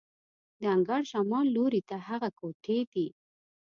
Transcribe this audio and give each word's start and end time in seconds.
د 0.59 0.61
انګړ 0.75 1.01
شمال 1.11 1.45
لوري 1.55 1.81
ته 1.89 1.95
هغه 2.07 2.29
کوټې 2.39 2.79
دي. 2.93 3.07